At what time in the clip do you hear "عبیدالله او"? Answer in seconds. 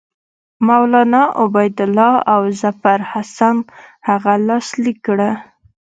1.43-2.41